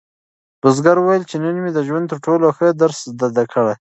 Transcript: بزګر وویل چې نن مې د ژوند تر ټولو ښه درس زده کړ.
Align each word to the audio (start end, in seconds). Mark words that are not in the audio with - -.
بزګر 0.61 0.97
وویل 0.99 1.23
چې 1.29 1.35
نن 1.43 1.55
مې 1.63 1.71
د 1.73 1.79
ژوند 1.87 2.05
تر 2.11 2.17
ټولو 2.25 2.45
ښه 2.57 2.67
درس 2.81 2.99
زده 3.21 3.43
کړ. 3.51 3.65